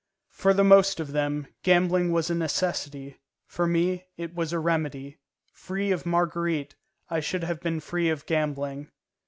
[0.31, 5.19] For the most of them, gambling was a necessity; for me, it was a remedy.
[5.53, 6.73] Free of Marguerite,
[7.11, 8.89] I should have been free of gambling.